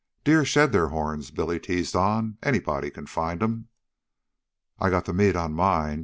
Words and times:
"Deer 0.23 0.43
shed 0.43 0.71
their 0.71 0.87
horns," 0.87 1.29
Billy 1.29 1.59
teased 1.59 1.95
on. 1.95 2.39
"Anybody 2.41 2.89
can 2.89 3.05
find 3.05 3.43
'em." 3.43 3.67
"I 4.79 4.89
got 4.89 5.05
the 5.05 5.13
meat 5.13 5.35
on 5.35 5.53
mine. 5.53 5.99